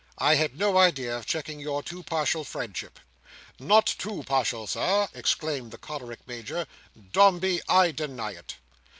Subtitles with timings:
[0.17, 2.99] I had no idea of checking your too partial friendship."
[3.59, 6.65] "Not too partial, Sir!" exclaims the choleric Major.
[7.11, 8.55] "Dombey, I deny it."